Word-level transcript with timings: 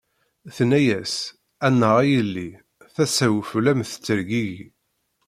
Tenna-as: 0.55 1.13
A 1.65 1.67
nnaɣ 1.73 1.95
a 2.01 2.03
yelli, 2.11 2.49
tasa-w 2.93 3.35
fell-am 3.51 3.81
tettergigi. 3.89 4.49